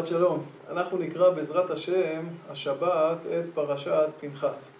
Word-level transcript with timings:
שבת 0.00 0.06
שלום. 0.06 0.44
אנחנו 0.70 0.98
נקרא 0.98 1.30
בעזרת 1.30 1.70
השם 1.70 2.26
השבת 2.50 3.18
את 3.38 3.44
פרשת 3.54 4.08
פנחס. 4.20 4.70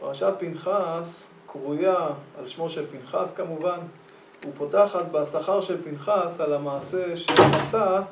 פרשת 0.00 0.32
פנחס 0.38 1.30
קרויה 1.46 2.08
על 2.38 2.46
שמו 2.46 2.68
של 2.68 2.84
פנחס 2.86 3.34
כמובן, 3.36 3.78
ופותחת 4.48 5.04
בשכר 5.12 5.60
של 5.60 5.82
פנחס 5.82 6.40
על 6.40 6.52
המעשה 6.52 7.16
שעשה 7.16 8.02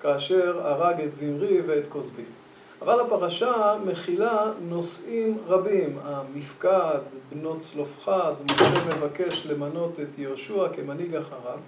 כאשר 0.00 0.66
הרג 0.66 1.00
את 1.00 1.14
זמרי 1.14 1.60
ואת 1.66 1.84
כוסבי. 1.88 2.24
אבל 2.82 3.00
הפרשה 3.00 3.74
מכילה 3.84 4.52
נושאים 4.60 5.38
רבים, 5.46 5.98
המפקד, 6.04 6.98
בנות 7.30 7.58
צלופחד, 7.58 8.32
משה 8.44 8.96
מבקש 8.96 9.46
למנות 9.46 10.00
את 10.00 10.18
יהושע 10.18 10.68
כמנהיג 10.76 11.16
אחריו, 11.16 11.58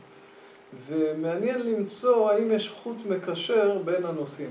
ומעניין 0.87 1.60
למצוא 1.60 2.30
האם 2.30 2.51
יש 2.51 2.70
חוט 2.70 2.96
מקשר 3.06 3.78
בין 3.84 4.05
הנושאים. 4.06 4.51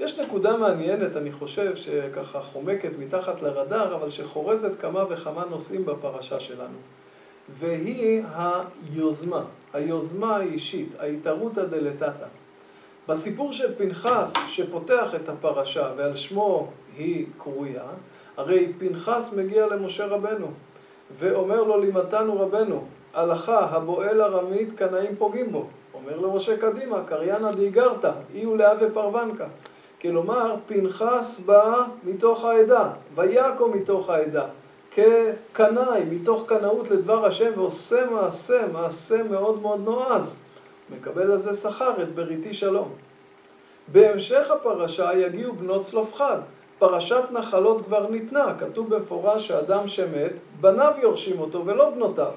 יש 0.00 0.18
נקודה 0.18 0.56
מעניינת, 0.56 1.16
אני 1.16 1.32
חושב, 1.32 1.76
שככה 1.76 2.40
חומקת 2.40 2.90
מתחת 2.98 3.42
לרדאר, 3.42 3.94
אבל 3.94 4.10
שחורזת 4.10 4.80
כמה 4.80 5.04
וכמה 5.10 5.44
נושאים 5.50 5.84
בפרשה 5.84 6.40
שלנו. 6.40 6.78
והיא 7.48 8.22
היוזמה, 8.34 9.44
היוזמה 9.72 10.36
האישית, 10.36 10.88
ההתערותא 10.98 11.64
דלתתא. 11.64 12.26
בסיפור 13.08 13.52
של 13.52 13.74
פנחס, 13.74 14.34
שפותח 14.48 15.14
את 15.14 15.28
הפרשה 15.28 15.92
ועל 15.96 16.16
שמו 16.16 16.68
היא 16.96 17.26
קרויה, 17.38 17.84
הרי 18.36 18.72
פנחס 18.78 19.32
מגיע 19.36 19.66
למשה 19.66 20.06
רבנו 20.06 20.46
ואומר 21.18 21.62
לו 21.62 21.80
לימדתנו 21.80 22.40
רבנו, 22.40 22.84
הלכה 23.14 23.58
הבועל 23.58 24.22
ארמית 24.22 24.68
קנאים 24.76 25.16
פוגעים 25.16 25.52
בו. 25.52 25.66
אומר 25.94 26.16
למשה 26.18 26.56
קדימה, 26.56 27.04
קריינה 27.04 27.52
דיגרתא, 27.52 28.12
אי 28.34 28.46
ולאה 28.46 28.72
ופרוונקה. 28.80 29.46
כלומר, 30.02 30.54
פנחס 30.66 31.40
בא 31.46 31.84
מתוך 32.04 32.44
העדה, 32.44 32.88
ויעקו 33.14 33.68
מתוך 33.68 34.10
העדה, 34.10 34.44
כקנאי, 34.90 36.04
מתוך 36.10 36.44
קנאות 36.46 36.90
לדבר 36.90 37.26
השם, 37.26 37.50
ועושה 37.56 38.10
מעשה, 38.10 38.66
מעשה 38.72 39.22
מאוד 39.22 39.62
מאוד 39.62 39.80
נועז. 39.84 40.36
מקבל 40.90 41.30
על 41.30 41.38
זה 41.38 41.54
שכר 41.54 42.02
את 42.02 42.14
בריתי 42.14 42.54
שלום. 42.54 42.88
בהמשך 43.88 44.50
הפרשה 44.50 45.10
יגיעו 45.14 45.52
בנות 45.52 45.80
צלופחד. 45.80 46.38
פרשת 46.78 47.22
נחלות 47.30 47.84
כבר 47.84 48.06
ניתנה, 48.10 48.54
כתוב 48.58 48.94
במפורש 48.94 49.48
שאדם 49.48 49.88
שמת, 49.88 50.32
בניו 50.60 50.92
יורשים 51.02 51.40
אותו 51.40 51.66
ולא 51.66 51.90
בנותיו. 51.90 52.30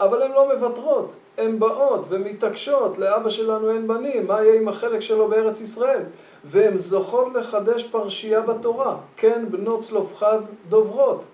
אבל 0.00 0.22
הן 0.22 0.32
לא 0.32 0.54
מוותרות, 0.54 1.14
הן 1.38 1.58
באות 1.58 2.06
ומתעקשות, 2.08 2.98
לאבא 2.98 3.30
שלנו 3.30 3.70
אין 3.70 3.88
בנים, 3.88 4.26
מה 4.26 4.42
יהיה 4.42 4.60
עם 4.60 4.68
החלק 4.68 5.00
שלו 5.00 5.28
בארץ 5.28 5.60
ישראל? 5.60 6.02
והן 6.44 6.76
זוכות 6.76 7.34
לחדש 7.34 7.84
פרשייה 7.84 8.40
בתורה, 8.40 8.96
כן 9.16 9.44
בנות 9.50 9.80
צלופחד 9.80 10.38
דוברות. 10.68 11.24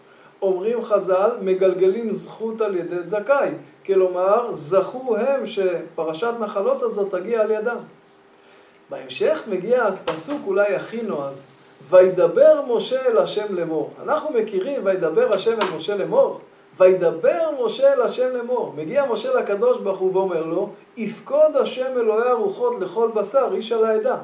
אומרים 0.42 0.82
חז"ל, 0.82 1.30
מגלגלים 1.40 2.12
זכות 2.12 2.60
על 2.60 2.76
ידי 2.76 3.02
זכאי, 3.02 3.50
כלומר, 3.86 4.52
זכו 4.52 5.16
הם 5.16 5.46
שפרשת 5.46 6.32
נחלות 6.40 6.82
הזאת 6.82 7.14
תגיע 7.14 7.40
על 7.40 7.50
ידם. 7.50 7.78
בהמשך 8.90 9.42
מגיע 9.48 9.84
הפסוק 9.84 10.40
אולי 10.46 10.74
הכי 10.74 11.02
נועז, 11.02 11.46
וידבר 11.88 12.60
משה 12.68 13.06
אל 13.06 13.18
השם 13.18 13.54
לאמור. 13.54 13.92
אנחנו 14.02 14.30
מכירים 14.30 14.80
וידבר 14.84 15.34
השם 15.34 15.58
אל 15.62 15.76
משה 15.76 15.96
לאמור? 15.96 16.40
וידבר 16.78 17.50
משה 17.64 17.92
אל 17.92 18.02
השם 18.02 18.28
לאמור. 18.36 18.72
מגיע 18.76 19.04
משה 19.12 19.34
לקדוש 19.34 19.78
ברוך 19.78 19.98
הוא 19.98 20.16
ואומר 20.16 20.42
לו, 20.44 20.70
יפקוד 20.96 21.56
השם 21.56 21.92
אלוהי 21.96 22.30
הרוחות 22.30 22.80
לכל 22.80 23.10
בשר, 23.14 23.48
איש 23.54 23.72
על 23.72 23.84
העדה. 23.84 24.16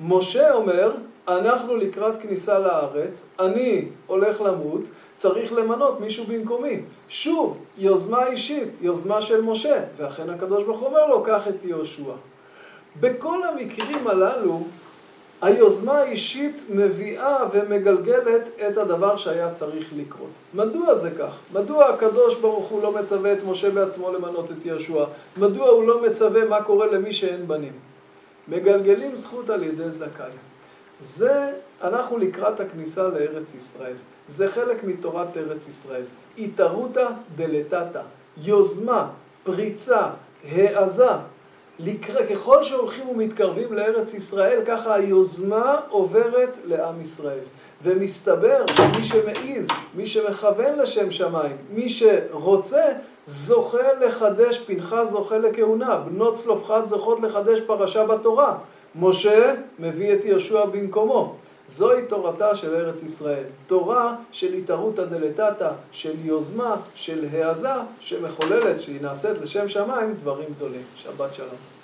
משה 0.00 0.54
אומר, 0.54 0.92
אנחנו 1.28 1.76
לקראת 1.76 2.16
כניסה 2.22 2.58
לארץ, 2.58 3.28
אני 3.40 3.88
הולך 4.06 4.40
למות, 4.40 4.80
צריך 5.16 5.52
למנות 5.52 6.00
מישהו 6.00 6.24
במקומי. 6.24 6.80
שוב, 7.08 7.58
יוזמה 7.78 8.26
אישית, 8.26 8.68
יוזמה 8.80 9.22
של 9.22 9.42
משה, 9.42 9.80
ואכן 9.96 10.30
הקדוש 10.30 10.64
ברוך 10.64 10.80
הוא 10.80 10.88
אומר 10.88 11.06
לו, 11.06 11.22
קח 11.22 11.48
את 11.48 11.64
יהושע. 11.64 12.12
בכל 13.00 13.44
המקרים 13.44 14.06
הללו, 14.06 14.62
היוזמה 15.42 15.92
האישית 15.92 16.62
מביאה 16.70 17.36
ומגלגלת 17.52 18.48
את 18.68 18.78
הדבר 18.78 19.16
שהיה 19.16 19.50
צריך 19.50 19.86
לקרות. 19.96 20.30
מדוע 20.54 20.94
זה 20.94 21.10
כך? 21.18 21.38
מדוע 21.52 21.86
הקדוש 21.86 22.34
ברוך 22.36 22.68
הוא 22.68 22.82
לא 22.82 22.92
מצווה 22.92 23.32
את 23.32 23.38
משה 23.46 23.70
בעצמו 23.70 24.12
למנות 24.12 24.50
את 24.50 24.66
יהושע? 24.66 25.04
מדוע 25.36 25.68
הוא 25.68 25.84
לא 25.84 26.02
מצווה 26.02 26.44
מה 26.44 26.62
קורה 26.62 26.86
למי 26.86 27.12
שאין 27.12 27.48
בנים? 27.48 27.72
מגלגלים 28.48 29.16
זכות 29.16 29.50
על 29.50 29.62
ידי 29.62 29.90
זכאי. 29.90 30.30
זה, 31.00 31.52
אנחנו 31.82 32.18
לקראת 32.18 32.60
הכניסה 32.60 33.08
לארץ 33.08 33.54
ישראל. 33.54 33.96
זה 34.28 34.48
חלק 34.48 34.84
מתורת 34.84 35.36
ארץ 35.36 35.68
ישראל. 35.68 36.04
התערותא 36.38 37.08
דלתתא, 37.36 38.02
יוזמה, 38.42 39.08
פריצה, 39.44 40.02
העזה. 40.50 41.10
לקרא, 41.78 42.26
ככל 42.26 42.62
שהולכים 42.62 43.08
ומתקרבים 43.08 43.72
לארץ 43.72 44.14
ישראל, 44.14 44.60
ככה 44.66 44.94
היוזמה 44.94 45.76
עוברת 45.88 46.56
לעם 46.64 47.00
ישראל. 47.00 47.44
ומסתבר 47.82 48.64
שמי 48.72 49.04
שמעיז, 49.04 49.68
מי 49.94 50.06
שמכוון 50.06 50.78
לשם 50.78 51.10
שמיים, 51.10 51.56
מי 51.74 51.88
שרוצה, 51.88 52.82
זוכה 53.26 53.92
לחדש, 54.00 54.58
פנחס 54.58 55.08
זוכה 55.10 55.38
לכהונה, 55.38 55.96
בנות 55.96 56.34
צלופחד 56.34 56.86
זוכות 56.86 57.20
לחדש 57.20 57.60
פרשה 57.60 58.06
בתורה. 58.06 58.54
משה 58.94 59.54
מביא 59.78 60.14
את 60.14 60.24
יהושע 60.24 60.64
במקומו. 60.64 61.34
זוהי 61.66 62.06
תורתה 62.06 62.54
של 62.54 62.74
ארץ 62.74 63.02
ישראל. 63.02 63.44
תורה 63.66 64.16
של 64.32 64.52
התערותא 64.52 65.04
דלתתא, 65.04 65.70
של 65.92 66.14
יוזמה, 66.24 66.76
של 66.94 67.26
העזה, 67.32 67.72
שמחוללת, 68.00 68.80
שהיא 68.80 69.00
נעשית 69.00 69.38
לשם 69.42 69.68
שמיים, 69.68 70.14
דברים 70.14 70.48
גדולים. 70.56 70.82
שבת 70.96 71.34
שלום. 71.34 71.81